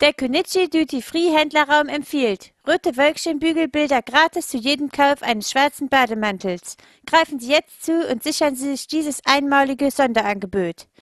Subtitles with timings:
[0.00, 6.78] Der Konichi Duty Free Händlerraum empfiehlt rote Wölkchen-Bügelbilder gratis zu jedem Kauf eines schwarzen Bademantels.
[7.04, 10.86] Greifen Sie jetzt zu und sichern Sie sich dieses einmalige Sonderangebot.